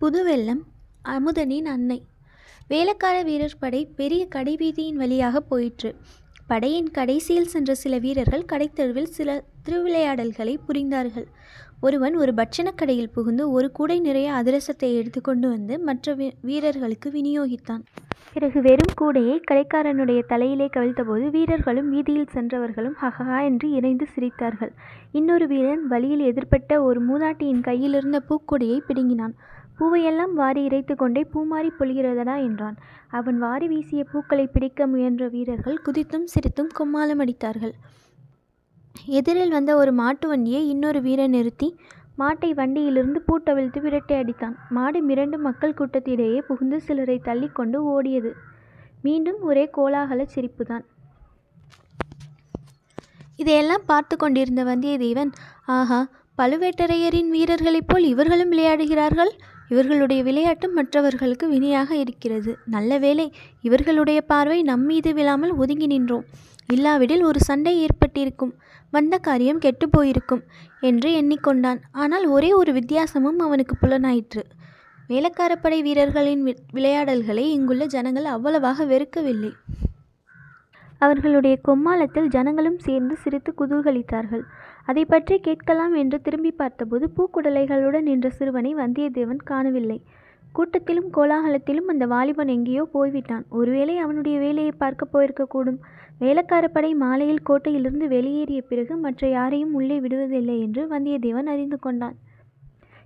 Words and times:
புதுவெல்லம் 0.00 0.60
அமுதனின் 1.04 1.64
அன்னை. 1.64 2.02
வேலைக்கார 2.68 3.22
வீரர் 3.22 3.56
படை 3.58 3.88
பெரிய 3.96 4.28
கடைவீதியின் 4.34 4.94
வழியாக 4.94 5.40
போயிற்று. 5.40 5.94
படையின் 6.46 6.90
கடைசியில் 6.90 7.46
சென்ற 7.46 7.74
சில 7.74 7.98
வீரர்கள் 7.98 8.44
கடைத்தெருவில் 8.52 9.10
சில 9.16 9.44
திருவிளையாடல்களை 9.68 10.54
புரிந்தார்கள். 10.68 11.26
ஒருவன் 11.80 12.16
ஒரு 12.16 12.34
பட்சணக் 12.34 12.76
கடையில் 12.76 13.10
புகுந்து 13.10 13.50
ஒரு 13.50 13.72
கூடை 13.72 14.00
நிறைய 14.00 14.32
அதிரசத்தை 14.32 14.94
எடுத்துக்கொண்டு 14.94 15.48
வந்து 15.48 15.78
மற்ற 15.78 16.14
வீ 16.14 16.32
வீரர்களுக்கு 16.42 17.10
விநியோகித்தான். 17.10 17.82
பிறகு 18.32 18.60
வெறும் 18.60 18.94
கூடையை 19.00 19.42
கடைக்காரனுடைய 19.50 20.22
தலையிலே 20.26 20.66
கவிழ்த்தபோது 20.66 21.30
வீரர்களும் 21.30 21.90
வீதியில் 21.90 22.32
சென்றவர்களும் 22.32 22.96
ஹஹா 23.02 23.44
என்று 23.44 23.70
இணைந்து 23.70 24.06
சிரித்தார்கள். 24.16 24.72
இன்னொரு 25.12 25.46
வீரன் 25.46 25.86
வழியில் 25.86 26.32
எதிர்ப்பட்ட 26.32 26.82
ஒரு 26.82 27.02
மூதாட்டியின் 27.02 27.60
கையிலிருந்த 27.60 28.22
பூக்கொடியை 28.28 28.78
பிடுங்கினான். 28.78 29.34
பூவையெல்லாம் 29.78 30.32
வாரி 30.40 30.62
இறைத்து 30.68 30.94
கொண்டே 30.94 31.22
பூமாரி 31.32 31.70
பொழிகிறதடா 31.78 32.36
என்றான். 32.46 32.76
அவன் 33.18 33.38
வாரி 33.38 33.66
வீசிய 33.66 34.02
பூக்களை 34.12 34.46
பிடிக்க 34.46 34.86
முயன்ற 34.86 35.28
வீரர்கள் 35.28 35.78
குதித்தும் 35.86 36.26
சிரித்தும் 36.34 36.72
கும்மாளம் 36.78 37.22
அடித்தார்கள். 37.24 37.74
எதிரில் 39.18 39.54
வந்த 39.56 39.70
ஒரு 39.76 39.92
மாட்டு 39.92 40.26
வண்டியை 40.28 40.62
இன்னொரு 40.68 41.00
வீரன் 41.06 41.34
நிறுத்தி 41.36 41.68
மாட்டை 42.20 42.50
வண்டியிலிருந்து 42.60 43.20
பூட்டவிழ்த்து 43.26 43.80
விரட்டி 43.80 44.14
அடித்தான். 44.14 44.54
மாடு 44.76 45.00
மிரண்டு 45.08 45.36
மக்கள் 45.38 45.76
கூட்டத்திலேயே 45.80 46.40
புகுந்து 46.48 46.78
சிலரை 46.86 47.18
தள்ளிக்கொண்டு 47.28 47.80
ஓடியது. 47.94 48.30
மீண்டும் 49.02 49.40
ஒரே 49.48 49.64
கோலாகல 49.76 50.24
சிரிப்புதான். 50.34 50.84
இதையெல்லாம் 53.42 53.84
பார்த்து 53.86 54.14
கொண்டிருந்த 54.16 54.62
வந்தியத்தேவன் 54.64 55.30
ஆஹா 55.76 56.00
பழுவேட்டரையரின் 56.38 57.30
வீரர்களைப் 57.34 57.88
போல் 57.88 58.06
இவர்களும் 58.12 58.52
விளையாடுகிறார்கள்? 58.52 59.32
இவர்களுடைய 59.68 60.22
விளையாட்டு 60.22 60.68
மற்றவர்களுக்கு 60.68 61.48
வினையாக 61.48 61.96
இருக்கிறது. 61.96 62.56
நல்ல 62.66 62.98
வேளை 62.98 63.32
இவர்களுடைய 63.62 64.20
பார்வை 64.20 64.62
நம்மீது 64.62 65.14
விழாமல் 65.14 65.52
ஒதுங்கி 65.52 65.86
நின்றோம். 65.86 66.24
இல்லாவிடில் 66.66 67.22
ஒரு 67.22 67.40
சண்டை 67.40 67.80
ஏற்பட்டிருக்கும். 67.80 68.54
வந்த 68.90 69.18
காரியம் 69.18 69.58
கெட்டுப் 69.58 69.92
போயிருக்கும் 69.92 70.42
என்று 70.80 71.22
எண்ணிக்கொண்டான். 71.22 71.80
ஆனால் 71.92 72.26
ஒரே 72.26 72.52
ஒரு 72.52 72.72
வித்தியாசமும் 72.72 73.38
அவனுக்கு 73.38 73.76
புலனாயிற்று. 73.82 74.42
வேலைக்காரப்படை 75.08 75.80
வீரர்களின் 75.82 76.44
வி 76.44 76.56
விளையாடல்களை 76.72 77.52
இங்குள்ள 77.52 77.86
ஜனங்கள் 77.86 78.24
அவ்வளவாக 78.24 78.84
வெறுக்கவில்லை. 78.84 79.52
அவர்களுடைய 81.00 81.56
கொம்மாளத்தில் 81.68 82.30
ஜனங்களும் 82.34 82.78
சேர்ந்து 82.86 83.14
சிரித்து 83.22 83.50
குதூகலித்தார்கள். 83.60 84.44
அதை 84.90 85.02
பற்றி 85.04 85.36
கேட்கலாம் 85.38 85.94
என்று 85.94 86.18
திரும்பி 86.20 86.52
பார்த்தபோது 86.60 87.06
பூக்குடலைகளுடன் 87.16 88.08
நின்ற 88.10 88.28
சிறுவனை 88.38 88.72
வந்தியத்தேவன் 88.74 89.42
காணவில்லை. 89.50 89.98
கூட்டத்திலும் 90.54 91.10
கோலாகலத்திலும் 91.16 91.90
அந்த 91.92 92.04
வாலிபன் 92.06 92.50
எங்கேயோ 92.54 92.84
போய்விட்டான். 92.94 93.44
ஒருவேளை 93.58 93.94
அவனுடைய 93.98 94.36
வேலையை 94.38 94.72
பார்க்க 94.76 95.12
போயிருக்கக்கூடும். 95.14 95.80
வேலைக்காரப்படை 96.20 96.90
மாலையில் 97.02 97.46
கோட்டையிலிருந்து 97.48 98.06
வெளியேறிய 98.14 98.60
பிறகு 98.70 98.94
மற்ற 98.96 99.28
யாரையும் 99.28 99.74
உள்ளே 99.80 99.98
விடுவதில்லை 100.04 100.56
என்று 100.66 100.84
வந்தியத்தேவன் 100.94 101.50
அறிந்து 101.54 101.78
கொண்டான். 101.78 102.16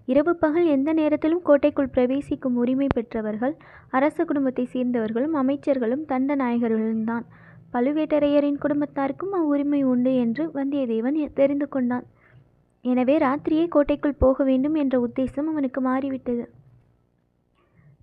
இரவு 0.08 0.32
பகல் 0.34 0.68
எந்த 0.76 0.90
நேரத்திலும் 0.92 1.44
கோட்டைக்குள் 1.48 1.92
பிரவேசிக்கும் 1.96 2.56
உரிமை 2.62 2.88
பெற்றவர்கள் 2.94 3.54
அரச 3.90 4.24
குடும்பத்தை 4.24 4.64
சேர்ந்தவர்களும் 4.72 5.36
அமைச்சர்களும் 5.42 6.04
தண்ட 6.12 6.34
நாயகர்களும் 6.34 7.06
தான் 7.10 7.26
பழுவேட்டரையரின் 7.74 8.62
குடும்பத்தாருக்கும் 8.62 9.34
அவ்வுரிமை 9.38 9.80
உண்டு 9.92 10.12
என்று 10.24 10.44
வந்தியத்தேவன் 10.58 11.18
தெரிந்து 11.40 11.68
கொண்டான். 11.68 12.06
எனவே 12.84 13.14
ராத்திரியே 13.18 13.66
கோட்டைக்குள் 13.68 14.20
போக 14.22 14.44
வேண்டும் 14.44 14.76
என்ற 14.82 14.94
உத்தேசம் 15.06 15.50
அவனுக்கு 15.52 15.80
மாறிவிட்டது. 15.80 16.44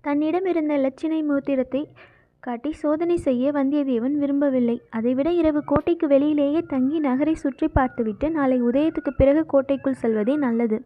தன்னிடம் 0.00 0.46
இருந்த 0.52 0.72
இலச்சினை 0.80 1.20
மூத்திரத்தை 1.30 1.82
காட்டி 2.42 2.70
சோதனை 2.72 3.16
செய்ய 3.24 3.50
வந்தியத்தேவன் 3.52 4.14
விரும்பவில்லை. 4.20 4.76
அதைவிட 4.90 5.28
இரவு 5.40 5.60
கோட்டைக்கு 5.64 6.06
வெளியிலேயே 6.08 6.60
தங்கி 6.66 6.98
நகரை 6.98 7.34
சுற்றி 7.34 7.66
பார்த்துவிட்டு 7.68 8.26
நாளை 8.30 8.58
உதயத்துக்கு 8.62 9.12
பிறகு 9.16 9.42
கோட்டைக்குள் 9.46 10.00
செல்வதே 10.02 10.36
நல்லது. 10.46 10.78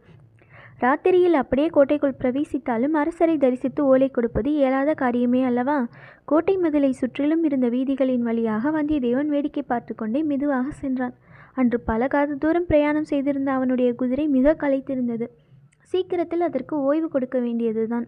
ராத்திரியில் 0.82 1.32
அப்படியே 1.32 1.68
கோட்டைக்குள் 1.68 2.18
பிரவேசித்தாலும் 2.18 2.96
அரசரை 3.00 3.36
தரிசித்து 3.36 3.82
ஓலை 3.84 4.08
கொடுப்பது 4.10 4.52
இயலாத 4.52 4.94
காரியமே 5.02 5.40
அல்லவா? 5.44 5.76
கோட்டை 6.24 6.56
மதிலை 6.56 6.90
சுற்றிலும் 6.90 7.44
இருந்த 7.44 7.68
வீதிகளின் 7.68 8.24
வழியாக 8.28 8.70
வந்தியத்தேவன் 8.70 9.26
வேடிக்கை 9.26 9.62
பார்த்து 9.62 9.94
கொண்டே 9.94 10.22
மெதுவாக 10.22 10.66
சென்றான். 10.70 11.14
அன்று 11.54 11.80
பல 11.80 12.06
காத 12.06 12.34
தூரம் 12.34 12.66
பிரயாணம் 12.66 13.04
செய்திருந்த 13.04 13.52
அவனுடைய 13.52 13.94
குதிரை 13.94 14.26
மிக 14.26 14.54
களைத்திருந்தது. 14.54 15.28
சீக்கிரத்தில் 15.92 16.40
அதற்கு 16.40 16.74
ஓய்வு 16.82 17.08
கொடுக்க 17.08 17.38
வேண்டியதுதான். 17.38 18.06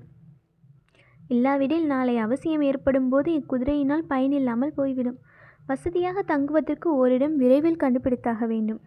இல்லாவிடில் 1.29 1.87
நாளை 1.87 2.17
அவசியம் 2.19 2.61
ஏற்படும் 2.61 3.09
போது 3.09 3.31
இக்குதிரையினால் 3.33 4.05
பயனில்லாமல் 4.09 4.77
போய்விடும். 4.77 5.19
வசதியாக 5.67 6.23
தங்குவதற்கு 6.23 6.89
ஓரிடம் 6.97 7.37
விரைவில் 7.37 7.83
கண்டுபிடித்தாக 7.83 8.47
வேண்டும். 8.47 8.81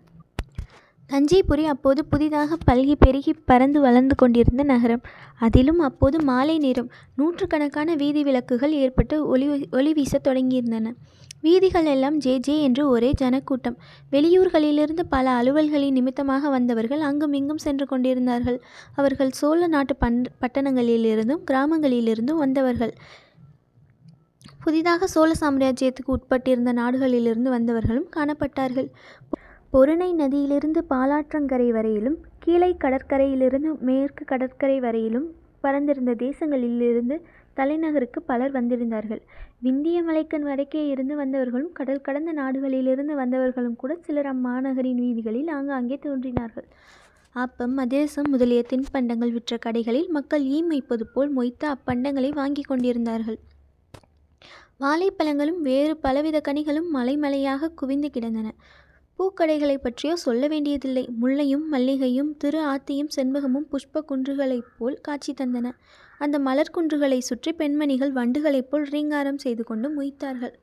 தஞ்சைபுரி 1.12 1.64
அப்போது 1.66 2.06
புதிதாக 2.06 2.58
பல்கி 2.68 2.96
பெருகி 3.00 3.34
பறந்து 3.46 3.80
வளர்ந்து 3.82 4.16
கொண்டிருந்த 4.16 4.64
நகரம். 4.64 5.02
அதிலும் 5.40 5.80
அப்போது 5.80 6.24
மாலை 6.24 6.58
நேரம் 6.58 6.90
நூற்றுக்கணக்கான 7.16 7.96
வீதி 7.96 8.24
விளக்குகள் 8.24 8.74
ஏற்பட்டு 8.74 9.28
ஒளி 9.28 9.48
ஒளி 9.72 9.94
வீசத் 9.94 10.28
தொடங்கியிருந்தன. 10.28 10.94
வீதிகள் 11.42 11.86
எல்லாம் 11.86 12.18
ஜே 12.18 12.38
ஜே 12.38 12.62
என்று 12.62 12.90
ஒரே 12.90 13.10
ஜனக்கூட்டம். 13.14 13.78
வெளியூர்களிலிருந்து 14.12 15.04
பல 15.10 15.42
அலுவல்களின் 15.42 15.92
நிமித்தமாக 15.92 16.50
வந்தவர்கள் 16.50 17.00
அங்கும் 17.00 17.34
இங்கும் 17.34 17.58
சென்று 17.58 17.86
கொண்டிருந்தார்கள். 17.86 18.60
அவர்கள் 18.96 19.32
சோழ 19.32 19.68
நாட்டு 19.68 19.96
பண் 19.96 20.24
பட்டணங்களிலிருந்தும் 20.42 21.44
கிராமங்களிலிருந்தும் 21.52 22.44
வந்தவர்கள். 22.46 22.94
புதிதாக 24.64 25.08
சோழ 25.08 25.32
சாம்ராஜ்யத்துக்கு 25.40 26.12
உட்பட்டிருந்த 26.18 26.72
நாடுகளிலிருந்து 26.74 27.50
வந்தவர்களும் 27.58 28.10
காணப்பட்டார்கள். 28.16 28.90
பொருணை 29.74 30.08
நதியிலிருந்து 30.14 30.82
பாலாற்றங்கரை 30.90 31.68
வரையிலும் 31.72 32.16
கீழே 32.44 32.70
கடற்கரையிலிருந்து 32.84 33.72
மேற்கு 33.80 34.24
கடற்கரை 34.26 34.80
வரையிலும் 34.80 35.28
பறந்திருந்த 35.64 36.12
தேசங்களிலிருந்து 36.24 37.16
தலைநகருக்கு 37.54 38.20
பலர் 38.22 38.52
வந்திருந்தார்கள். 38.52 39.22
விந்திய 39.62 39.98
மலைக்கண் 40.04 40.46
வடக்கே 40.50 40.82
இருந்து 40.88 41.16
வந்தவர்களும் 41.16 41.72
கடல் 41.72 42.02
கடந்த 42.02 42.34
நாடுகளிலிருந்து 42.34 43.16
வந்தவர்களும் 43.22 43.76
கூட 43.76 43.98
சிலர் 44.06 44.30
அம்மாநகரின் 44.34 45.02
வீதிகளில் 45.04 45.52
ஆங்காங்கே 45.58 46.00
தோன்றினார்கள். 46.00 46.68
ஆப்பம் 47.36 47.76
மதேசம் 47.80 48.30
முதலிய 48.30 48.64
தின்பண்டங்கள் 48.72 49.32
விற்ற 49.32 49.58
கடைகளில் 49.66 50.10
மக்கள் 50.10 50.46
ஈமைப்பது 50.58 51.06
போல் 51.14 51.30
மொய்த்த 51.30 51.64
அப்பண்டங்களை 51.76 52.32
வாங்கி 52.34 52.62
கொண்டிருந்தார்கள். 52.62 53.40
வாழைப்பழங்களும் 54.80 55.62
வேறு 55.62 55.98
பலவித 55.98 56.38
கனிகளும் 56.48 56.92
மலைமலையாக 56.94 57.74
குவிந்து 57.76 58.10
கிடந்தன. 58.10 58.48
பூக்கடைகளை 59.20 59.76
பற்றியோ 59.76 60.16
சொல்ல 60.16 60.48
வேண்டியதில்லை. 60.48 61.10
முல்லையும் 61.22 61.66
மல்லிகையும் 61.72 62.30
திரு 62.38 62.60
ஆத்தியும் 62.66 63.10
செண்பகமும் 63.16 63.66
புஷ்ப 63.72 64.04
குன்றுகளைப் 64.12 64.70
போல் 64.78 64.98
காட்சி 65.02 65.34
தந்தன. 65.34 65.72
அந்த 66.18 66.40
மலர் 66.40 66.74
குன்றுகளை 66.78 67.20
சுற்றி 67.20 67.54
பெண்மணிகள் 67.54 68.14
வண்டுகளைப் 68.14 68.70
போல் 68.70 68.88
ரீங்காரம் 68.90 69.38
செய்து 69.38 69.64
கொண்டு 69.64 69.90
முய்த்தார்கள். 69.90 70.56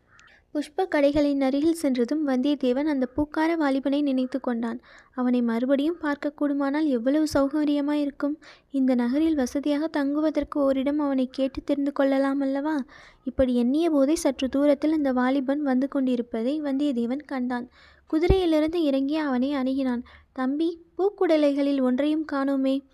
புஷ்ப 0.54 0.84
கடைகளின் 0.94 1.40
அருகில் 1.40 1.80
சென்றதும் 1.80 2.28
வந்தியத்தேவன் 2.28 2.84
அந்த 2.84 3.08
பூக்கார 3.16 3.56
வாலிபனை 3.56 4.02
நினைத்து 4.02 4.40
கொண்டான். 4.40 4.80
அவனை 5.14 5.42
மறுபடியும் 5.42 5.98
பார்க்கக்கூடுமானால் 6.02 6.86
எவ்வளவு 6.86 7.26
சௌகரியமாயிருக்கும்? 7.34 8.36
இந்த 8.70 8.94
நகரில் 8.94 9.34
வசதியாக 9.34 9.86
தங்குவதற்கு 9.86 10.60
ஓரிடம் 10.60 10.98
அவனை 10.98 11.26
கேட்டு 11.30 11.62
தெரிந்து 11.64 11.92
கொள்ளலாம் 11.92 12.40
அல்லவா? 12.40 12.76
இப்படி 13.24 13.54
எண்ணிய 13.54 13.90
போதே 13.90 14.14
சற்று 14.14 14.48
தூரத்தில் 14.48 14.92
அந்த 14.92 15.12
வாலிபன் 15.12 15.62
வந்து 15.62 15.88
கொண்டிருப்பதை 15.88 16.62
வந்தியத்தேவன் 16.62 17.24
கண்டான். 17.26 17.68
குதிரையிலிருந்து 18.12 18.74
இறங்கி 18.74 19.16
அவனை 19.16 19.54
அணுகினான். 19.54 20.02
தம்பி 20.32 20.68
பூக்குடலைகளில் 20.98 21.80
ஒன்றையும் 21.80 22.26
காணோமே. 22.32 22.84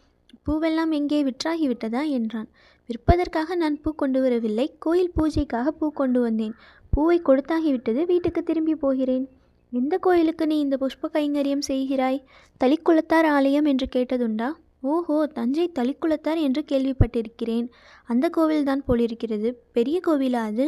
பூவெல்லாம் 0.47 0.91
எங்கே 0.91 1.23
விற்றாகிவிட்டதா? 1.23 2.09
என்றான். 2.09 2.49
விற்பதற்காக 2.91 3.54
நான் 3.54 3.81
பூ 3.81 3.92
கொண்டு 3.95 4.21
வரவில்லை. 4.21 4.77
கோயில் 4.78 5.13
பூஜைக்காக 5.16 5.69
பூ 5.69 5.91
கொண்டு 5.91 6.21
வந்தேன். 6.21 6.54
பூவை 6.91 7.22
கொடுத்தாகிவிட்டது. 7.25 8.07
வீட்டுக்கு 8.07 8.42
திரும்பி 8.42 8.75
போகிறேன். 8.75 9.28
எந்த 9.72 9.98
கோயிலுக்கு 9.98 10.47
நீ 10.47 10.59
இந்த 10.59 10.77
புஷ்ப 10.77 11.09
கைங்கரியம் 11.13 11.66
செய்கிறாய்? 11.69 12.25
தளிக்குளத்தார் 12.65 13.27
ஆலயம் 13.27 13.65
என்று 13.65 13.89
கேட்டதுண்டா? 13.95 14.48
ஓஹோ 14.81 15.27
தஞ்சை 15.27 15.72
தளிக்குளத்தார் 15.78 16.41
என்று 16.41 16.65
கேள்விப்பட்டிருக்கிறேன். 16.69 17.69
அந்த 18.04 18.31
கோவில்தான் 18.36 18.83
போலிருக்கிறது. 18.86 19.63
பெரிய 19.72 20.01
கோவிலா 20.07 20.42
அது? 20.51 20.66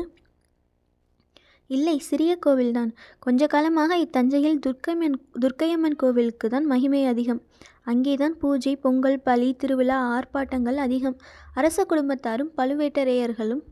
இல்லை 1.71 1.99
சிறிய 1.99 2.33
கோவில்தான். 2.47 2.91
கொஞ்ச 3.19 3.47
காலமாக 3.47 3.97
இத்தஞ்சையில் 3.97 4.59
துர்க்கையம்மன் 4.67 5.17
துர்க்கையம்மன் 5.43 5.97
கோவிலுக்கு 5.97 6.49
தான் 6.49 6.67
மகிமை 6.67 7.07
அதிகம். 7.07 7.41
அங்கேதான் 7.85 8.37
பூஜை 8.39 8.77
பொங்கல் 8.77 9.21
பலி 9.21 9.49
திருவிழா 9.55 9.99
ஆர்ப்பாட்டங்கள் 10.17 10.79
அதிகம். 10.87 11.17
அரச 11.55 11.87
குடும்பத்தாரும் 11.89 12.53
பழுவேட்டரையர்களும் 12.59 13.63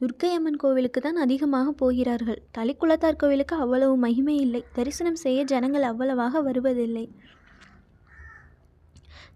துர்க்கையம்மன் 0.00 0.58
கோவிலுக்கு 0.62 1.00
தான் 1.00 1.16
அதிகமாக 1.16 1.70
போகிறார்கள். 1.72 2.42
தளிக்குளத்தார் 2.58 3.16
கோவிலுக்கு 3.16 3.56
அவ்வளவு 3.56 3.96
மகிமை 3.96 4.36
இல்லை. 4.36 4.64
தரிசனம் 4.72 5.18
செய்ய 5.24 5.44
ஜனங்கள் 5.44 5.82
அவ்வளவாக 5.82 6.40
வருவதில்லை. 6.40 7.06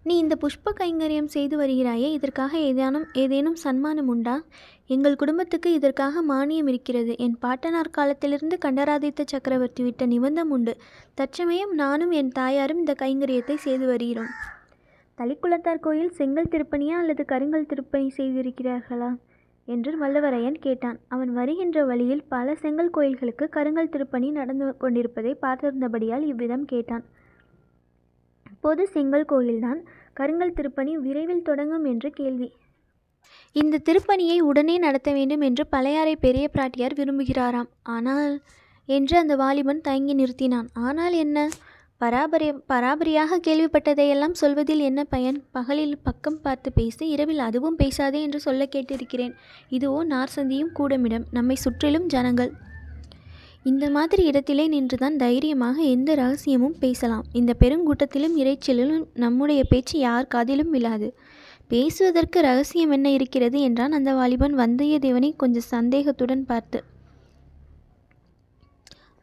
நீ 0.05 0.17
இந்த 0.17 0.35
புஷ்ப 0.35 0.71
கைங்கரியம் 0.79 1.25
செய்து 1.25 1.55
வருகிறாயே 1.59 2.07
இதற்காக 2.11 2.57
ஏதேனும் 2.57 3.05
ஏதேனும் 3.13 3.55
சன்மானம் 3.55 4.07
உண்டா? 4.07 4.43
எங்கள் 4.87 5.15
குடும்பத்துக்கு 5.15 5.73
இதற்காக 5.73 6.23
மானியம் 6.23 6.67
இருக்கிறது. 6.67 7.17
என் 7.17 7.37
பாட்டனார் 7.39 7.89
காலத்திலிருந்து 7.89 8.57
கண்டராதித்த 8.57 9.23
சக்கரவர்த்தி 9.27 9.83
விட்ட 9.83 10.05
நிபந்தம் 10.05 10.49
உண்டு. 10.49 10.73
தற்சமயம் 11.15 11.73
நானும் 11.73 12.11
என் 12.11 12.29
தாயாரும் 12.29 12.77
இந்த 12.77 12.95
கைங்கரியத்தை 12.99 13.55
செய்து 13.55 13.85
வருகிறோம். 13.85 14.27
தளிக்குளத்தார் 15.17 15.79
கோயில் 15.79 16.11
செங்கல் 16.11 16.51
திருப்பணியா 16.51 16.97
அல்லது 16.97 17.25
கருங்கல் 17.25 17.65
திருப்பணி 17.65 18.11
செய்திருக்கிறார்களா? 18.17 19.17
என்று 19.67 19.91
வல்லவரையன் 19.99 20.59
கேட்டான். 20.59 20.99
அவன் 21.07 21.33
வருகின்ற 21.33 21.85
வழியில் 21.85 22.23
பல 22.27 22.55
செங்கல் 22.55 22.89
கோயில்களுக்கு 22.89 23.47
கருங்கல் 23.49 23.89
திருப்பணி 23.89 24.31
நடந்து 24.31 24.77
கொண்டிருப்பதை 24.77 25.37
பார்த்திருந்தபடியால் 25.41 26.25
இவ்விதம் 26.25 26.65
கேட்டான். 26.65 27.05
இப்போது 28.63 28.87
செங்கல் 28.87 29.25
கோயில்தான். 29.25 29.79
கருங்கல் 30.13 30.53
திருப்பணி 30.53 30.97
விரைவில் 30.97 31.41
தொடங்கும் 31.41 31.85
என்று 31.85 32.09
கேள்வி. 32.09 32.47
இந்த 33.51 33.79
திருப்பணியை 33.85 34.37
உடனே 34.39 34.77
நடத்த 34.77 35.11
வேண்டும் 35.11 35.41
என்று 35.41 35.63
பழையாறை 35.67 36.15
பெரிய 36.15 36.49
பிராட்டியார் 36.53 36.95
விரும்புகிறாராம். 36.95 37.69
ஆனால் 37.83 38.41
என்று 38.85 39.17
அந்த 39.17 39.35
வாலிபன் 39.35 39.81
தயங்கி 39.81 40.15
நிறுத்தினான். 40.15 40.67
ஆனால் 40.73 41.13
என்ன? 41.13 41.49
பராபரி 42.01 42.47
பராபரியாக 42.69 43.41
கேள்விப்பட்டதையெல்லாம் 43.47 44.39
சொல்வதில் 44.41 44.79
என்ன 44.79 45.03
பயன்? 45.03 45.43
பகலில் 45.51 45.97
பக்கம் 46.03 46.41
பார்த்து 46.41 46.71
பேசி 46.73 47.07
இரவில் 47.07 47.39
அதுவும் 47.39 47.75
பேசாதே 47.75 48.21
என்று 48.21 48.39
சொல்ல 48.39 48.67
கேட்டிருக்கிறேன். 48.75 49.33
இதுவோ 49.69 50.01
நார்சந்தியும் 50.09 50.75
கூடமிடம். 50.79 51.25
நம்மை 51.31 51.55
சுற்றிலும் 51.55 52.05
ஜனங்கள். 52.05 52.53
இந்த 53.65 53.85
மாதிரி 53.89 54.23
இடத்திலே 54.23 54.63
நின்றுதான் 54.67 55.15
தைரியமாக 55.15 55.77
எந்த 55.95 56.15
ரகசியமும் 56.15 56.77
பேசலாம். 56.79 57.27
இந்த 57.31 57.51
பெருங்கூட்டத்திலும் 57.59 58.35
இறைச்சலிலும் 58.41 59.05
நம்முடைய 59.13 59.61
பேச்சு 59.63 59.95
யார் 59.99 60.31
காதிலும் 60.33 60.69
விழாது. 60.69 61.07
பேசுவதற்கு 61.67 62.39
ரகசியம் 62.41 62.91
என்ன 62.91 63.07
இருக்கிறது 63.09 63.59
என்றான் 63.61 63.91
அந்த 63.91 64.13
வாலிபன் 64.13 64.55
வந்தியத்தேவனை 64.57 65.29
கொஞ்சம் 65.35 65.71
சந்தேகத்துடன் 65.75 66.43
பார்த்து. 66.45 66.79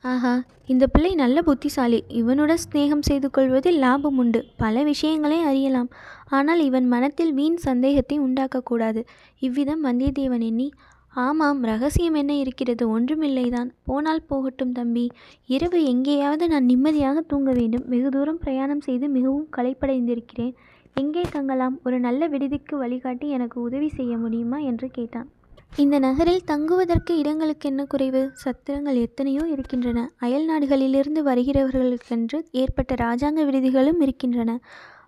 ஆஹா 0.04 0.32
இந்த 0.66 0.84
பிள்ளை 0.86 1.12
நல்ல 1.14 1.38
புத்திசாலி. 1.42 1.98
இவனுடன் 2.20 2.62
சிநேகம் 2.64 3.06
செய்து 3.08 3.28
கொள்வதில் 3.30 3.78
லாபம் 3.78 4.18
உண்டு. 4.18 4.40
பல 4.56 4.82
விஷயங்களை 4.82 5.40
அறியலாம். 5.40 5.90
ஆனால் 6.28 6.60
இவன் 6.68 6.86
மனத்தில் 6.88 7.32
வீண் 7.32 7.58
சந்தேகத்தை 7.68 8.18
உண்டாக்கக்கூடாது. 8.20 9.02
இவ்விதம் 9.38 9.84
வந்தியத்தேவன் 9.84 10.46
எண்ணி 10.50 10.68
ஆமாம் 11.14 11.62
ரகசியம் 11.62 12.14
என்ன 12.14 12.34
இருக்கிறது? 12.34 13.00
ஒன்றுமில்லைதான். 13.00 13.70
போனால் 13.84 14.22
போகட்டும் 14.22 14.72
தம்பி. 14.72 15.10
இரவு 15.46 15.84
எங்கேயாவது 15.84 16.48
நான் 16.48 16.64
நிம்மதியாக 16.64 17.20
தூங்க 17.20 17.52
வேண்டும். 17.52 17.84
வெகு 17.86 18.08
தூரம் 18.08 18.38
பிரயாணம் 18.38 18.80
செய்து 18.80 19.08
மிகவும் 19.08 19.48
களைப்படைந்திருக்கிறேன். 19.56 20.54
எங்கே 20.94 21.20
தங்கலாம்? 21.30 21.80
ஒரு 21.84 22.00
நல்ல 22.00 22.28
விடுதிக்கு 22.28 22.76
வழிகாட்டி 22.76 23.28
எனக்கு 23.28 23.60
உதவி 23.60 23.88
செய்ய 23.88 24.16
முடியுமா? 24.16 24.58
என்று 24.58 24.88
கேட்டான். 24.90 25.28
இந்த 25.76 25.98
நகரில் 25.98 26.44
தங்குவதற்கு 26.44 27.18
இடங்களுக்கு 27.18 27.68
என்ன 27.68 27.84
குறைவு? 27.84 28.32
சத்திரங்கள் 28.44 29.00
எத்தனையோ 29.00 29.48
இருக்கின்றன. 29.50 30.10
அயல் 30.18 30.48
நாடுகளிலிருந்து 30.50 31.22
வருகிறவர்களுக்கென்று 31.22 32.44
ஏற்பட்ட 32.50 32.94
இராஜாங்க 32.94 33.44
விடுதிகளும் 33.44 34.00
இருக்கின்றன. 34.00 34.60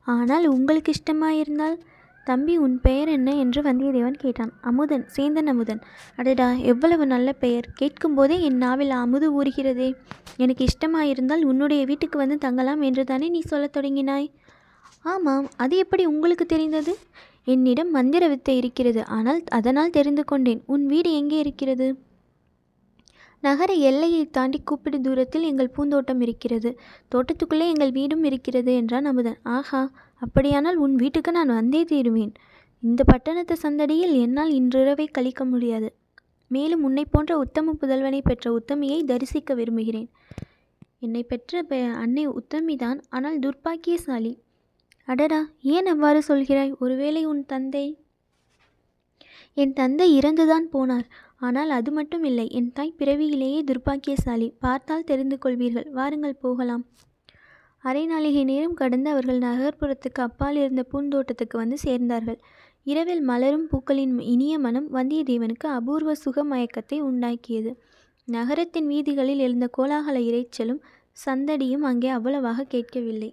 ஆனால் 0.05 0.47
உங்களுக்கு 0.47 0.93
இஷ்டமாயிருந்தால் 0.93 1.79
தம்பி 2.25 2.57
உன் 2.57 2.81
பெயர் 2.81 3.09
என்ன? 3.09 3.35
என்று 3.35 3.63
வந்தியத்தேவன் 3.63 4.19
கேட்டான். 4.19 4.53
அமுதன் 4.61 5.07
சேந்தன் 5.17 5.47
அமுதன். 5.47 5.81
அடடா 6.17 6.53
எவ்வளவு 6.53 7.07
நல்ல 7.07 7.33
பெயர். 7.33 7.69
கேட்கும்போதே 7.75 8.43
என் 8.43 8.57
நாவில் 8.57 8.91
அமுது 8.91 9.43
ஊறுகிறதே. 9.43 9.95
எனக்கு 10.37 10.65
இஷ்டமாயிருந்தால் 10.65 11.43
உன்னுடைய 11.43 11.85
வீட்டுக்கு 11.85 12.19
வந்து 12.19 12.39
தங்கலாம் 12.39 12.81
என்று 12.81 13.05
தானே 13.05 13.29
நீ 13.29 13.41
சொல்லத் 13.41 13.77
தொடங்கினாய்? 13.77 14.31
ஆமாம் 15.03 15.49
அது 15.57 15.77
எப்படி 15.77 16.07
உங்களுக்கு 16.07 16.47
தெரிந்தது? 16.47 16.99
என்னிடம் 17.45 17.91
மந்திர 17.91 18.29
வித்தை 18.29 18.57
இருக்கிறது. 18.57 19.07
ஆனால் 19.07 19.43
அதனால் 19.51 19.91
தெரிந்து 19.91 20.25
கொண்டேன். 20.25 20.63
உன் 20.67 20.87
வீடு 20.87 21.13
எங்கே 21.13 21.39
இருக்கிறது? 21.39 21.99
நகர 23.43 23.73
எல்லையை 23.89 24.23
தாண்டி 24.31 24.59
கூப்பிடு 24.61 24.99
தூரத்தில் 25.01 25.43
எங்கள் 25.43 25.75
பூந்தோட்டம் 25.77 26.21
இருக்கிறது. 26.21 26.71
தோட்டத்துக்குள்ளே 27.13 27.67
எங்கள் 27.73 27.93
வீடும் 27.93 28.25
இருக்கிறது 28.25 28.73
என்றான் 28.75 29.05
அமுதன். 29.05 29.39
ஆஹா 29.43 29.83
அப்படியானால் 30.23 30.77
உன் 30.77 30.95
வீட்டுக்கு 30.95 31.33
நான் 31.33 31.57
வந்தே 31.59 31.81
தீருவேன். 31.85 32.33
இந்த 32.83 33.01
பட்டணத்து 33.05 33.55
சந்தடியில் 33.63 34.15
என்னால் 34.21 34.53
இன்றிரவை 34.53 35.07
கழிக்க 35.07 35.45
முடியாது. 35.45 35.89
மேலும் 36.51 36.83
உன்னை 36.83 37.05
போன்ற 37.05 37.33
உத்தம 37.39 37.75
புதல்வனை 37.81 38.21
பெற்ற 38.25 38.47
உத்தமியை 38.59 38.99
தரிசிக்க 39.05 39.55
விரும்புகிறேன். 39.55 40.09
என்னை 40.99 41.23
பெற்ற 41.23 41.63
பெ 41.63 41.79
அன்னை 41.95 42.25
உத்தமிதான் 42.29 42.99
ஆனால் 43.09 43.39
துர்பாக்கியசாலி 43.39 44.33
அடடா 45.09 45.39
ஏன் 45.75 45.87
அவ்வாறு 45.87 46.21
சொல்கிறாய்? 46.29 46.73
ஒருவேளை 46.79 47.23
உன் 47.25 47.45
தந்தை 47.47 47.87
என் 49.57 49.73
தந்தை 49.73 50.07
இறந்துதான் 50.19 50.67
போனார். 50.73 51.07
ஆனால் 51.43 51.71
அது 51.71 51.91
மட்டும் 51.91 52.25
இல்லை 52.25 52.49
என் 52.49 52.73
தாய் 52.73 52.99
பிறவியிலேயே 52.99 53.61
துர்பாக்கியசாலி 53.69 54.49
பார்த்தால் 54.59 55.05
தெரிந்து 55.05 55.39
கொள்வீர்கள் 55.39 55.89
வாருங்கள் 55.91 56.41
போகலாம். 56.41 56.85
அரை 57.85 58.03
நாளிகை 58.07 58.43
நேரம் 58.45 58.75
கடந்து 58.75 59.09
அவர்கள் 59.11 59.39
நகர்ப்புறத்துக்கு 59.39 60.21
அப்பால் 60.21 60.57
இருந்த 60.57 60.83
பூந்தோட்டத்துக்கு 60.93 61.57
வந்து 61.57 61.77
சேர்ந்தார்கள். 61.85 62.39
இரவில் 62.87 63.21
மலரும் 63.21 63.67
பூக்களின் 63.67 64.15
இனிய 64.19 64.55
மனம் 64.59 64.89
வந்தியத்தேவனுக்கு 64.95 65.67
அபூர்வ 65.69 66.15
சுக 66.15 66.45
மயக்கத்தை 66.45 66.99
உண்டாக்கியது. 67.01 67.73
நகரத்தின் 68.29 68.87
வீதிகளில் 68.87 69.39
எழுந்த 69.39 69.67
கோலாகல 69.77 70.19
இரைச்சலும் 70.31 70.83
சந்தடியும் 71.27 71.87
அங்கே 71.91 72.09
அவ்வளவாக 72.09 72.65
கேட்கவில்லை. 72.65 73.31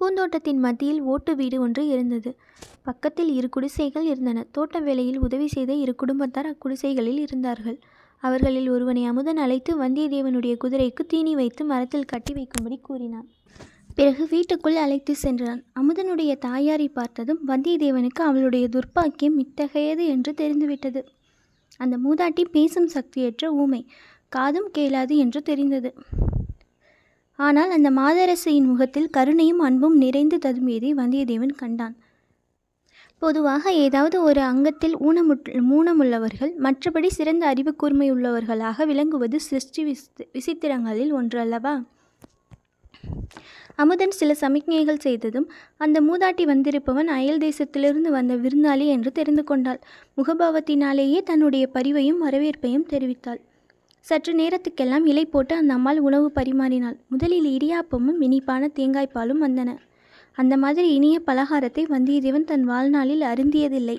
பூந்தோட்டத்தின் 0.00 0.58
மத்தியில் 0.58 1.00
ஓட்டு 1.00 1.36
வீடு 1.36 1.60
ஒன்று 1.60 1.86
இருந்தது. 1.86 2.36
பக்கத்தில் 2.82 3.34
இரு 3.34 3.48
குடிசைகள் 3.48 4.04
இருந்தன. 4.04 4.46
தோட்ட 4.50 4.80
வேலையில் 4.80 5.18
உதவி 5.18 5.48
செய்த 5.48 5.72
இரு 5.74 5.94
குடும்பத்தார் 5.94 6.48
அக்குடிசைகளில் 6.50 7.18
இருந்தார்கள். 7.18 7.78
அவர்களில் 8.20 8.68
ஒருவனை 8.68 9.04
அமுதன் 9.04 9.36
அழைத்து 9.36 9.72
வந்தியத்தேவனுடைய 9.80 10.56
குதிரைக்கு 10.64 11.02
தீனி 11.06 11.34
வைத்து 11.34 11.64
மரத்தில் 11.64 12.04
கட்டி 12.04 12.34
வைக்கும்படி 12.34 12.80
கூறினான். 12.80 13.28
பிறகு 13.94 14.28
வீட்டுக்குள் 14.28 14.76
அழைத்து 14.76 15.14
சென்றான். 15.14 15.64
அமுதனுடைய 15.80 16.38
தாயாரை 16.38 16.88
பார்த்ததும் 16.88 17.42
வந்தியத்தேவனுக்கு 17.48 18.22
அவளுடைய 18.28 18.68
துர்ப்பாக்கியம் 18.68 19.38
இத்தகையது 19.38 20.06
என்று 20.06 20.34
தெரிந்துவிட்டது. 20.34 21.02
அந்த 21.76 21.98
மூதாட்டி 21.98 22.44
பேசும் 22.50 22.88
சக்தியற்ற 22.88 23.52
ஊமை 23.52 23.86
காதும் 24.28 24.70
கேளாது 24.78 25.16
என்று 25.16 25.42
தெரிந்தது. 25.42 25.94
ஆனால் 27.38 27.70
அந்த 27.70 27.88
மாதரசியின் 27.90 28.68
முகத்தில் 28.70 29.12
கருணையும் 29.16 29.62
அன்பும் 29.66 29.96
நிறைந்து 29.96 30.36
ததும்பியதை 30.36 30.90
வந்தியத்தேவன் 31.00 31.54
கண்டான். 31.56 31.94
பொதுவாக 33.22 33.72
ஏதாவது 33.72 34.16
ஒரு 34.22 34.40
அங்கத்தில் 34.40 34.96
ஊனமுட் 34.98 35.48
ஊனமுள்ளவர்கள் 35.76 36.52
மற்றபடி 36.66 37.06
சிறந்த 37.06 37.44
அறிவு 37.46 37.72
கூர்மையுள்ளவர்களாக 37.82 38.86
விளங்குவது 38.86 39.40
சிருஷ்டி 39.40 39.84
விசி 39.84 40.08
விசித்திரங்களில் 40.32 41.12
ஒன்று 41.12 41.38
அல்லவா 41.38 41.74
அமுதன் 43.76 44.14
சில 44.18 44.32
சமிக்ஞைகள் 44.40 45.04
செய்ததும் 45.06 45.46
அந்த 45.76 46.00
மூதாட்டி 46.00 46.44
வந்திருப்பவன் 46.44 47.08
அயல் 47.16 47.38
தேசத்திலிருந்து 47.38 48.10
வந்த 48.16 48.34
விருந்தாளி 48.36 48.86
என்று 48.86 49.12
தெரிந்து 49.12 49.44
கொண்டாள். 49.44 49.80
முகபாவத்தினாலேயே 50.16 51.20
தன்னுடைய 51.22 51.64
பரிவையும் 51.72 52.22
வரவேற்பையும் 52.24 52.86
தெரிவித்தாள். 52.92 53.40
சற்று 54.08 54.32
நேரத்துக்கெல்லாம் 54.34 55.04
இலை 55.04 55.22
போட்டு 55.24 55.54
அந்த 55.54 55.72
அம்மாள் 55.74 55.98
உணவு 55.98 56.26
பரிமாறினாள். 56.34 56.96
முதலில் 57.08 57.46
இடியாப்பமும் 57.56 58.18
இனிப்பான 58.20 58.68
தேங்காய்ப்பாலும் 58.74 59.42
வந்தன. 59.44 59.70
அந்த 60.34 60.56
மாதிரி 60.56 60.88
இனிய 60.94 61.16
பலகாரத்தை 61.26 61.82
வந்தியத்தேவன் 61.92 62.44
தன் 62.44 62.64
வாழ்நாளில் 62.64 63.20
அருந்தியதில்லை. 63.20 63.96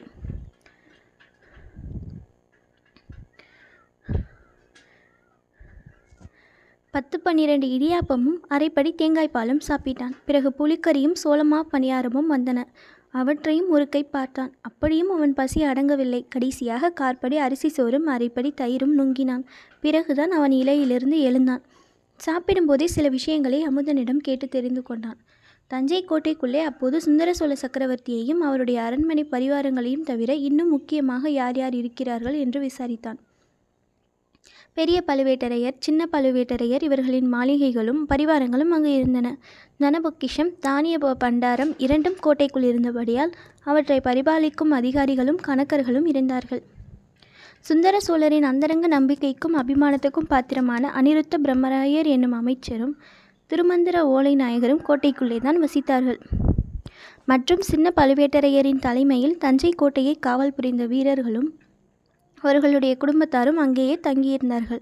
பத்து 6.93 7.19
பன்னிரண்டு 7.19 7.67
இடியாப்பமும் 7.67 8.37
அரைப்படி 8.47 8.91
தேங்காய்ப்பாலும் 9.01 9.63
சாப்பிட்டான். 9.67 10.13
பிறகு 10.25 10.51
புளிக்கறியும் 10.59 11.17
சோளமா 11.23 11.61
பணியாரமும் 11.71 12.31
வந்தன. 12.31 12.59
அவற்றையும் 13.19 13.69
ஒரு 13.69 13.85
கை 13.89 14.03
பார்த்தான். 14.03 14.51
அப்படியும் 14.61 15.09
அவன் 15.09 15.33
பசி 15.33 15.59
அடங்கவில்லை. 15.63 16.21
கடைசியாக 16.29 16.93
கார்படி 17.01 17.37
அரிசி 17.37 17.69
சோறும் 17.69 18.07
அரைப்படி 18.07 18.49
தயிரும் 18.61 18.95
நுங்கினான். 18.99 19.43
பிறகுதான் 19.81 20.31
அவன் 20.31 20.51
இலையிலிருந்து 20.51 21.19
எழுந்தான். 21.19 21.63
சாப்பிடும்போதே 22.19 22.87
சில 22.95 23.09
விஷயங்களை 23.09 23.59
அமுதனிடம் 23.67 24.25
கேட்டு 24.27 24.47
தெரிந்து 24.47 24.83
கொண்டான். 24.83 25.19
தஞ்சை 25.71 26.05
கோட்டைக்குள்ளே 26.09 26.61
அப்போது 26.61 27.01
சுந்தர 27.01 27.29
சோழ 27.33 27.53
சக்கரவர்த்தியையும் 27.61 28.41
அவருடைய 28.47 28.81
அரண்மனை 28.81 29.23
பரிவாரங்களையும் 29.31 30.07
தவிர 30.11 30.33
இன்னும் 30.47 30.69
முக்கியமாக 30.69 31.29
யார் 31.29 31.57
யார் 31.57 31.73
இருக்கிறார்கள் 31.73 32.37
என்று 32.39 32.59
விசாரித்தான். 32.61 33.19
பெரிய 34.77 35.03
பழுவேட்டரையர் 35.07 35.75
சின்ன 35.79 36.07
பழுவேட்டரையர் 36.13 36.83
இவர்களின் 36.83 37.27
மாளிகைகளும் 37.33 38.01
பரிவாரங்களும் 38.09 38.71
அங்கு 38.75 38.91
இருந்தன. 38.93 39.27
தனபொக்கிஷம் 39.83 40.51
தானிய 40.59 40.95
பண்டாரம் 41.23 41.71
இரண்டும் 41.77 42.17
கோட்டைக்குள் 42.19 42.63
இருந்தபடியால் 42.63 43.31
அவற்றை 43.63 43.99
பரிபாலிக்கும் 44.03 44.73
அதிகாரிகளும் 44.79 45.39
கணக்கர்களும் 45.47 46.07
இருந்தார்கள். 46.11 46.61
சுந்தர 47.59 47.95
சோழரின் 47.99 48.49
அந்தரங்க 48.51 48.87
நம்பிக்கைக்கும் 48.97 49.55
அபிமானத்துக்கும் 49.61 50.29
பாத்திரமான 50.33 50.91
அனிருத்த 50.99 51.39
பிரம்மராயர் 51.45 52.09
என்னும் 52.15 52.37
அமைச்சரும் 52.41 52.95
திருமந்திர 53.51 53.97
ஓலை 54.15 54.35
நாயகரும் 54.35 54.85
கோட்டைக்குள்ளே 54.87 55.37
தான் 55.39 55.61
வசித்தார்கள். 55.63 56.19
மற்றும் 57.25 57.61
சின்ன 57.61 57.91
பழுவேட்டரையரின் 57.99 58.79
தலைமையில் 58.79 59.37
தஞ்சை 59.37 59.71
கோட்டையை 59.71 60.17
காவல் 60.19 60.53
புரிந்த 60.53 60.85
வீரர்களும் 60.85 61.49
அவர்களுடைய 62.45 62.93
குடும்பத்தாரும் 63.03 63.61
அங்கேயே 63.63 63.95
தங்கியிருந்தார்கள். 64.07 64.81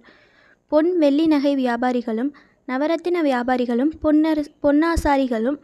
பொன் 0.71 0.91
வெள்ளி 0.97 1.25
நகை 1.27 1.53
வியாபாரிகளும் 1.55 2.31
நவரத்தின 2.71 3.21
வியாபாரிகளும் 3.29 3.93
பொன்னர் 4.03 4.41
பொன்னாசாரிகளும் 4.63 5.57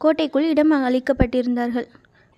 கோட்டைக்குள் 0.00 0.48
இடம் 0.52 0.72
அளிக்கப்பட்டிருந்தார்கள். 0.88 1.86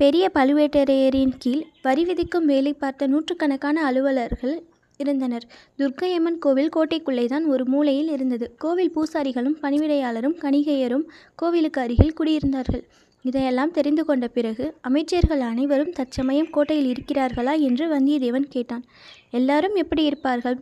பெரிய 0.01 0.25
பழுவேட்டரையரின் 0.35 1.35
கீழ் 1.39 1.63
வரி 1.83 2.03
விதிக்கும் 2.05 2.49
வேலை 2.53 2.73
பார்த்த 2.73 3.07
நூற்றுக்கணக்கான 3.07 3.77
அலுவலர்கள் 3.89 4.57
இருந்தனர். 5.01 5.45
துர்க்கையம்மன் 5.79 6.39
கோவில் 6.45 6.75
கோட்டைக்குள்ளே 6.77 7.25
தான் 7.33 7.47
ஒரு 7.53 7.65
மூலையில் 7.73 8.11
இருந்தது. 8.17 8.47
கோவில் 8.59 8.93
பூசாரிகளும் 8.97 9.57
பணிவிடையாளரும் 9.63 10.37
கணிகையரும் 10.45 11.05
கோவிலுக்கு 11.35 11.81
அருகில் 11.81 12.17
குடியிருந்தார்கள். 12.21 12.85
இதையெல்லாம் 13.29 13.75
தெரிந்து 13.77 14.03
கொண்ட 14.09 14.27
பிறகு 14.37 14.65
அமைச்சர்கள் 14.81 15.43
அனைவரும் 15.51 15.95
தற்சமயம் 15.99 16.51
கோட்டையில் 16.51 16.91
இருக்கிறார்களா 16.93 17.55
என்று 17.69 17.85
வந்தியத்தேவன் 17.95 18.49
கேட்டான். 18.49 18.85
எல்லாரும் 19.31 19.77
எப்படி 19.83 20.03
இருப்பார்கள்? 20.05 20.59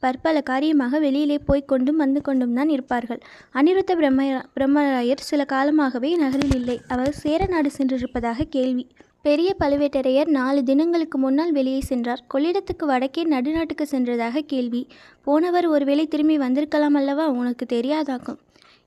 பற்பல 0.00 0.40
காரியமாக 0.40 0.98
வெளியிலே 0.98 1.36
போய்க் 1.38 1.68
கொண்டும் 1.68 2.00
வந்து 2.02 2.20
கொண்டும் 2.20 2.54
தான் 2.54 2.68
இருப்பார்கள். 2.68 3.20
அனிருத்த 3.54 3.92
பிரம்ம 4.00 4.26
பிரம்மராயர் 4.56 5.28
சில 5.30 5.44
காலமாகவே 5.52 6.10
நகரில் 6.16 6.54
இல்லை. 6.54 6.76
அவர் 6.88 7.12
சேர 7.24 7.46
நாடு 7.46 7.70
சென்றிருப்பதாக 7.78 8.48
கேள்வி. 8.56 8.84
பெரிய 9.26 9.50
பழுவேட்டரையர் 9.60 10.30
நாலு 10.38 10.60
தினங்களுக்கு 10.64 11.16
முன்னால் 11.18 11.52
வெளியே 11.52 11.80
சென்றார். 11.80 12.22
கொள்ளிடத்துக்கு 12.34 12.84
வடக்கே 12.84 13.22
நடுநாட்டுக்கு 13.24 13.84
சென்றதாக 13.90 14.44
கேள்வி. 14.52 14.82
போனவர் 15.26 15.66
ஒருவேளை 15.66 16.06
திரும்பி 16.06 16.38
வந்திருக்கலாம் 16.38 16.98
அல்லவா? 17.00 17.26
உனக்கு 17.40 17.66
தெரியாதாக்கும். 17.76 18.38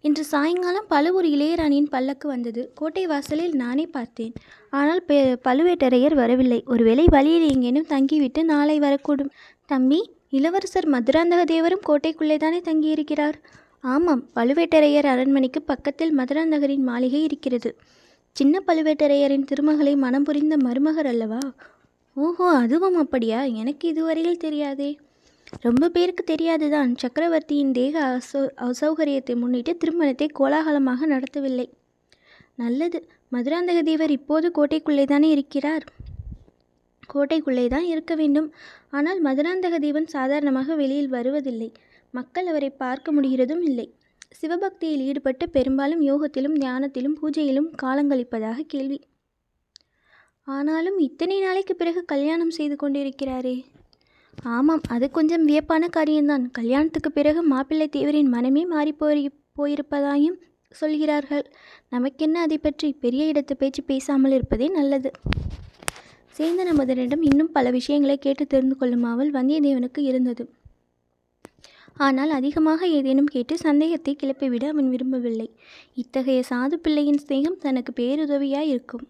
இன்று 0.04 0.24
சாயங்காலம் 0.24 0.86
பழுவூர் 0.88 1.26
இளையராணியின் 1.26 1.90
பல்லக்கு 1.90 2.28
வந்தது. 2.28 2.72
கோட்டை 2.76 3.06
வாசலில் 3.06 3.56
நானே 3.56 3.86
பார்த்தேன். 3.86 4.34
ஆனால் 4.70 5.04
பெ 5.08 5.36
பழுவேட்டரையர் 5.44 6.14
வரவில்லை. 6.14 6.64
ஒருவேளை 6.66 7.06
வழியில் 7.10 7.52
எங்கேனும் 7.52 7.86
தங்கிவிட்டு 7.90 8.44
நாளை 8.44 8.80
வரக்கூடும். 8.80 9.30
தம்பி 9.66 10.00
இளவரசர் 10.30 10.90
மதுராந்தக 10.90 11.44
தேவரும் 11.44 11.86
கோட்டைக்குள்ளே 11.88 12.38
தானே 12.38 12.60
தங்கியிருக்கிறார்? 12.60 13.34
ஆமாம் 13.82 14.24
பழுவேட்டரையர் 14.36 15.06
அரண்மனைக்கு 15.06 15.62
பக்கத்தில் 15.62 16.18
மதுராந்தகரின் 16.18 16.84
மாளிகை 16.84 17.24
இருக்கிறது. 17.24 17.76
சின்ன 18.36 18.64
பழுவேட்டரையரின் 18.68 19.44
திருமகளை 19.44 19.96
மனம் 19.96 20.24
புரிந்த 20.24 20.58
மருமகர் 20.58 21.06
அல்லவா? 21.06 21.40
ஓஹோ 22.14 22.50
அதுவும் 22.50 22.96
அப்படியா? 22.96 23.44
எனக்கு 23.44 23.88
இதுவரையில் 23.88 24.38
தெரியாதே. 24.38 24.98
ரொம்ப 25.54 25.90
பேருக்கு 25.90 26.24
தெரியாதுதான். 26.24 26.92
சக்கரவர்த்தியின் 26.96 27.72
தேக 27.72 27.96
அசௌ 28.12 28.42
அசௌகரியத்தை 28.68 29.34
முன்னிட்டு 29.36 29.78
திருமணத்தை 29.78 30.28
கோலாகலமாக 30.40 31.08
நடத்தவில்லை. 31.08 31.66
நல்லது. 32.56 33.00
மதுராந்தக 33.32 33.80
தேவர் 33.82 34.12
இப்போது 34.12 34.48
கோட்டைக்குள்ளே 34.50 35.06
தானே 35.06 35.30
இருக்கிறார்? 35.30 35.84
கோட்டைக்குள்ளே 37.10 37.68
தான் 37.68 37.84
இருக்க 37.84 38.16
வேண்டும். 38.16 38.50
ஆனால் 38.90 39.20
மதுராந்தக 39.22 39.80
தேவன் 39.80 40.08
சாதாரணமாக 40.08 40.76
வெளியில் 40.76 41.10
வருவதில்லை. 41.10 41.70
மக்கள் 42.14 42.48
அவரை 42.48 42.70
பார்க்க 42.84 43.12
முடிகிறதும் 43.12 43.62
இல்லை. 43.62 43.88
சிவபக்தியில் 44.32 45.06
ஈடுபட்டு 45.06 45.50
பெரும்பாலும் 45.50 46.02
யோகத்திலும் 46.02 46.58
தியானத்திலும் 46.60 47.18
பூஜையிலும் 47.22 47.70
காலங்களிப்பதாக 47.84 48.66
கேள்வி. 48.66 49.00
ஆனாலும் 50.48 50.98
இத்தனை 51.00 51.40
நாளைக்கு 51.40 51.76
பிறகு 51.76 52.06
கல்யாணம் 52.06 52.50
செய்து 52.50 52.76
கொண்டிருக்கிறாரே! 52.76 53.56
ஆமாம் 54.56 54.84
அது 54.88 55.12
கொஞ்சம் 55.12 55.46
வியப்பான 55.46 55.88
காரியம்தான். 55.88 56.46
கல்யாணத்துக்கு 56.52 57.12
பிறகு 57.12 57.42
மாப்பிள்ளை 57.44 57.88
தேவரின் 57.98 58.32
மனமே 58.36 58.64
மாறி 58.66 58.92
போய் 58.92 59.22
போயிருப்பதாயும் 59.60 60.38
சொல்கிறார்கள். 60.72 61.46
நமக்கென்ன 61.90 62.42
அதை 62.42 62.58
பற்றி 62.58 62.88
பெரிய 62.94 63.32
இடத்து 63.32 63.54
பேச்சு 63.54 63.84
பேசாமல் 63.84 64.32
இருப்பதே 64.32 64.68
நல்லது. 64.68 65.12
சேந்தன 66.38 66.74
முதலிடம் 66.74 67.22
இன்னும் 67.22 67.52
பல 67.52 67.70
விஷயங்களை 67.70 68.18
கேட்டு 68.18 68.48
தெரிந்து 68.48 68.78
கொள்ளும் 68.78 69.04
அவள் 69.04 69.32
வந்தியத்தேவனுக்கு 69.32 69.98
இருந்தது. 69.98 70.44
ஆனால் 71.98 72.30
அதிகமாக 72.30 72.88
ஏதேனும் 72.88 73.32
கேட்டு 73.34 73.58
சந்தேகத்தை 73.58 74.14
கிளப்பிவிட 74.16 74.66
அவன் 74.68 74.90
விரும்பவில்லை. 74.90 75.50
இத்தகைய 75.94 76.42
சாது 76.50 76.74
பிள்ளையின் 76.74 77.24
சிநேகம் 77.28 77.58
தனக்கு 77.58 77.94
பேருதவியாய் 78.02 78.72
இருக்கும் 78.74 79.08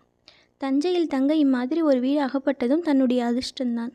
தஞ்சையில் 0.58 1.08
தங்க 1.08 1.36
இம்மாதிரி 1.36 1.82
ஒரு 1.82 2.00
வீடு 2.00 2.22
அகப்பட்டதும் 2.22 2.86
தன்னுடைய 2.88 3.22
அதிர்ஷ்டந்தான். 3.30 3.94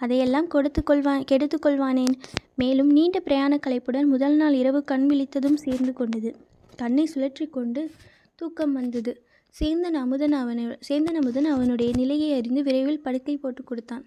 அதையெல்லாம் 0.00 0.46
கொடுத்து 0.46 0.80
கொள்வான் 0.82 1.24
கெடுத்து 1.24 1.58
கொள்வானேன். 1.58 2.14
மேலும் 2.54 2.90
நீண்ட 2.90 3.18
பிரயாண 3.20 3.58
களைப்புடன் 3.66 4.08
முதல் 4.12 4.36
நாள் 4.36 4.52
இரவு 4.52 4.80
கண் 4.84 5.06
விழித்ததும் 5.10 5.58
சேர்ந்து 5.64 5.92
கொண்டது. 5.92 6.30
கண்ணை 6.76 7.04
சுழற்றி 7.14 7.46
கொண்டு 7.50 7.82
தூக்கம் 8.34 8.72
வந்தது. 8.72 9.12
சேந்தன் 9.54 9.98
அமுதன் 10.02 10.32
அவனை 10.32 10.64
சேந்தன் 10.88 11.18
அமுதன் 11.20 11.44
அவனுடைய 11.44 11.90
நிலையை 11.96 12.28
அறிந்து 12.32 12.62
விரைவில் 12.62 13.00
படுக்கை 13.00 13.36
போட்டு 13.36 13.62
கொடுத்தான். 13.64 14.04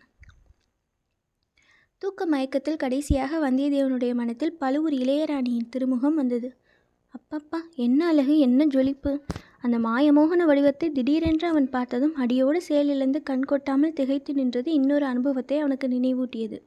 தூக்க 2.02 2.26
மயக்கத்தில் 2.26 2.82
கடைசியாக 2.84 3.50
வந்தியத்தேவனுடைய 3.50 4.14
மனத்தில் 4.14 4.58
பழுவூர் 4.58 4.94
இளையராணியின் 4.94 5.70
திருமுகம் 5.70 6.16
வந்தது. 6.16 6.50
அப்பப்பா 7.16 7.60
என்ன 7.76 8.00
அழகு 8.06 8.36
என்ன 8.40 8.66
ஜொலிப்பு! 8.66 9.12
அந்த 9.64 9.78
மாயமோகன 9.80 10.46
வடிவத்தை 10.46 10.88
திடீரென்று 10.92 11.46
அவன் 11.48 11.68
பார்த்ததும் 11.70 12.16
அடியோடு 12.16 12.62
செயலிழந்து 12.62 13.20
கண் 13.24 13.44
கொட்டாமல் 13.44 13.94
திகைத்து 13.94 14.32
நின்றது 14.34 14.70
இன்னொரு 14.74 15.06
அனுபவத்தை 15.06 15.58
அவனுக்கு 15.60 15.88
நினைவூட்டியது. 15.88 16.58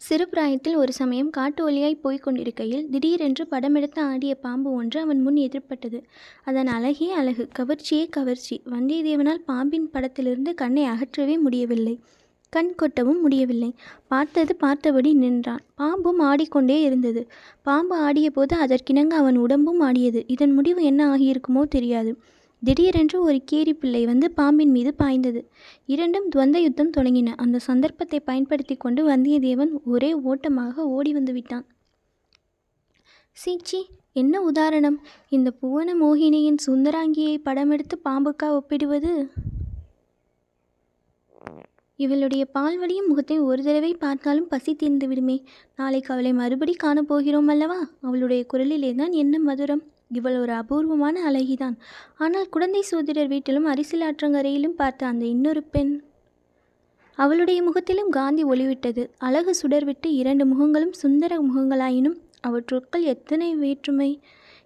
சிறு 0.00 0.24
பிராயத்தில் 0.28 0.76
ஒரு 0.76 0.92
சமயம் 0.92 1.30
காட்டு 1.30 1.60
வழியாய் 1.64 2.02
போய்க் 2.04 2.22
கொண்டிருக்கையில் 2.22 2.88
திடீரென்று 2.90 3.44
படமெடுத்து 3.50 4.00
ஆடிய 4.12 4.34
பாம்பு 4.34 4.70
ஒன்று 4.72 4.98
அவன் 5.00 5.20
முன் 5.20 5.36
எதிர்ப்பட்டது 5.36 5.98
அதன் 6.44 6.66
அழகே 6.66 7.08
அழகு 7.12 7.44
கவர்ச்சியே 7.58 8.08
கவர்ச்சி. 8.08 8.56
வந்தியத்தேவனால் 8.70 9.42
பாம்பின் 9.44 9.90
படத்திலிருந்து 9.90 10.54
கண்ணை 10.54 10.84
அகற்றவே 10.84 11.36
முடியவில்லை. 11.38 11.94
கண் 12.52 12.72
கொட்டவும் 12.82 13.20
முடியவில்லை. 13.20 13.70
பார்த்தது 14.08 14.56
பார்த்தபடி 14.56 15.12
நின்றான். 15.14 15.62
பாம்பும் 15.74 16.20
ஆடிக்கொண்டே 16.20 16.78
இருந்தது. 16.82 17.22
பாம்பு 17.62 17.96
ஆடிய 18.06 18.30
போது 18.30 18.56
அதற்கிணங்க 18.66 19.14
அவன் 19.22 19.36
உடம்பும் 19.36 19.80
ஆடியது. 19.80 20.22
இதன் 20.26 20.52
முடிவு 20.52 20.82
என்ன 20.84 21.16
ஆகியிருக்குமோ 21.16 21.64
தெரியாது. 21.68 22.12
திடீரென்று 22.62 23.22
ஒரு 23.22 23.38
கேரி 23.44 23.72
பிள்ளை 23.74 24.04
வந்து 24.04 24.30
பாம்பின் 24.30 24.70
மீது 24.70 24.94
பாய்ந்தது. 24.94 25.40
இரண்டும் 25.86 26.26
துவந்த 26.36 26.56
யுத்தம் 26.58 26.90
தொடங்கின. 26.96 27.34
அந்த 27.36 27.58
சந்தர்ப்பத்தை 27.58 28.20
பயன்படுத்தி 28.20 28.74
கொண்டு 28.76 29.02
வந்தியத்தேவன் 29.08 29.72
ஒரே 29.84 30.10
ஓட்டமாக 30.12 30.86
ஓடி 30.86 31.12
வந்து 31.12 31.32
விட்டான். 31.32 31.64
சீச்சி 33.36 33.80
என்ன 34.12 34.42
உதாரணம்? 34.42 34.98
இந்த 35.28 35.50
புவன 35.50 35.94
மோகினியின் 35.94 36.60
சுந்தராங்கியை 36.66 37.36
படமெடுத்து 37.44 37.96
பாம்புக்கா 38.04 38.48
ஒப்பிடுவது? 38.50 39.12
இவளுடைய 41.96 42.42
பால்வடியும் 42.54 43.08
முகத்தை 43.08 43.38
ஒரு 43.38 43.62
தடவை 43.62 43.94
பார்த்தாலும் 43.94 44.48
பசி 44.48 44.74
தீர்ந்து 44.74 45.08
விடுமே. 45.08 45.36
நாளைக்கு 45.76 46.12
அவளை 46.14 46.32
மறுபடி 46.32 46.76
காணப்போகிறோம் 46.82 47.50
அல்லவா? 47.54 47.80
அவளுடைய 48.00 48.46
குரலிலே 48.52 48.94
தான் 48.94 49.12
என்ன 49.12 49.38
மதுரம்? 49.38 49.82
இவள் 50.10 50.36
ஒரு 50.38 50.52
அபூர்வமான 50.52 51.16
அழகிதான். 51.30 51.76
ஆனால் 52.18 52.48
குழந்தை 52.48 52.82
சோதிடர் 52.82 53.28
வீட்டிலும் 53.28 53.64
அரிசில் 53.64 54.04
ஆற்றங்கரையிலும் 54.08 54.78
பார்த்த 54.80 55.06
அந்த 55.06 55.24
இன்னொரு 55.26 55.62
பெண். 55.74 55.92
அவளுடைய 57.18 57.58
முகத்திலும் 57.62 58.10
காந்தி 58.10 58.42
ஒளிவிட்டது. 58.44 59.02
அழகு 59.18 59.52
சுடர்விட்டு 59.60 60.08
இரண்டு 60.20 60.44
முகங்களும் 60.44 60.94
சுந்தர 61.02 61.32
முகங்களாயினும் 61.40 62.18
அவற்றுக்குள் 62.40 63.08
எத்தனை 63.14 63.48
வேற்றுமை? 63.54 64.10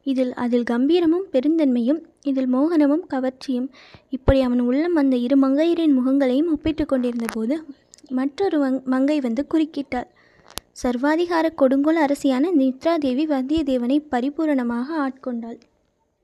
இதில் 0.07 0.33
அதில் 0.35 0.67
கம்பீரமும் 0.71 1.29
பெருந்தன்மையும் 1.33 2.01
இதில் 2.23 2.51
மோகனமும் 2.55 3.05
கவர்ச்சியும். 3.11 3.69
இப்படி 4.11 4.41
அவன் 4.41 4.61
உள்ளம் 4.61 4.97
அந்த 5.03 5.17
இரு 5.17 5.37
மங்கையரின் 5.37 5.97
முகங்களையும் 5.99 6.51
ஒப்பிட்டு 6.53 6.85
கொண்டிருந்த 6.87 7.29
போது 7.33 7.57
மற்றொரு 8.11 8.59
மங்கை 8.85 9.19
வந்து 9.21 9.43
குறுக்கிட்டாள். 9.55 10.09
சர்வாதிகார 10.83 11.47
கொடுங்கோல் 11.55 11.97
அரசியான 11.97 12.51
நித்ராதேவி 12.55 13.25
வந்தியத்தேவனை 13.27 13.99
பரிபூரணமாக 14.11 14.87
ஆட்கொண்டாள். 15.07 15.59